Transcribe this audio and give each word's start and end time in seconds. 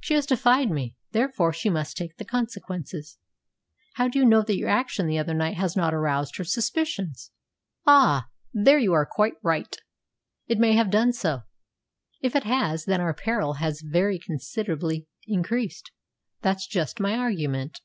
She 0.00 0.14
has 0.14 0.24
defied 0.24 0.70
me; 0.70 0.96
therefore 1.12 1.52
she 1.52 1.68
must 1.68 1.98
take 1.98 2.16
the 2.16 2.24
consequences." 2.24 3.18
"How 3.96 4.08
do 4.08 4.18
you 4.18 4.24
know 4.24 4.40
that 4.40 4.56
your 4.56 4.70
action 4.70 5.06
the 5.06 5.18
other 5.18 5.34
night 5.34 5.58
has 5.58 5.76
not 5.76 5.92
aroused 5.92 6.38
her 6.38 6.44
suspicions?" 6.44 7.30
"Ah! 7.86 8.28
there 8.54 8.78
you 8.78 8.94
are 8.94 9.04
quite 9.04 9.34
right. 9.42 9.76
It 10.46 10.56
may 10.56 10.72
have 10.76 10.88
done 10.88 11.12
so. 11.12 11.42
If 12.22 12.34
it 12.34 12.44
has, 12.44 12.86
then 12.86 13.02
our 13.02 13.12
peril 13.12 13.56
has 13.60 13.82
very 13.82 14.18
considerably 14.18 15.08
increased. 15.26 15.92
That's 16.40 16.66
just 16.66 16.98
my 16.98 17.14
argument." 17.14 17.82